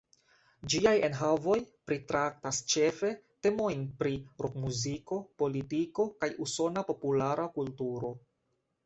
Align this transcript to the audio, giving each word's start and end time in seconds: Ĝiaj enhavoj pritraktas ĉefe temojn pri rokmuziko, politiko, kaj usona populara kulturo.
Ĝiaj 0.73 0.93
enhavoj 1.07 1.57
pritraktas 1.89 2.61
ĉefe 2.73 3.11
temojn 3.47 3.83
pri 3.99 4.15
rokmuziko, 4.47 5.19
politiko, 5.43 6.07
kaj 6.25 6.31
usona 6.47 6.85
populara 6.89 7.47
kulturo. 7.61 8.11